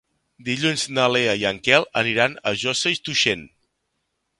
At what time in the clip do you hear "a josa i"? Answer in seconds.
2.53-3.01